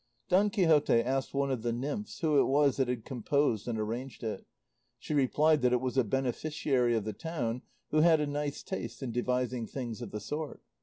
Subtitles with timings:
[0.29, 4.23] Don Quixote asked one of the nymphs who it was that had composed and arranged
[4.23, 4.47] it.
[4.97, 9.03] She replied that it was a beneficiary of the town who had a nice taste
[9.03, 10.63] in devising things of the sort.